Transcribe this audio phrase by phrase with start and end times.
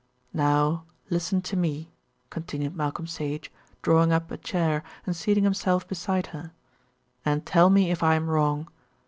[0.33, 1.91] "Now listen to me,"
[2.31, 3.51] continued Malcolm Sage,
[3.83, 6.53] drawing up a chair and seating himself beside her,
[7.23, 8.67] "and tell me if I am wrong.